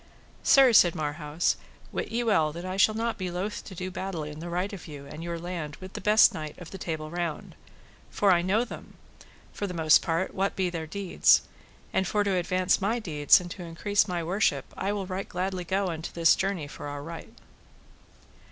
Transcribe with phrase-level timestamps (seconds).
[0.41, 1.57] Sir, said Marhaus,
[1.91, 4.73] wit ye well that I shall not be loath to do battle in the right
[4.73, 7.53] of you and your land with the best knight of the Table Round;
[8.09, 8.95] for I know them,
[9.53, 11.43] for the most part, what be their deeds;
[11.93, 15.63] and for to advance my deeds and to increase my worship I will right gladly
[15.65, 17.35] go unto this journey for our right.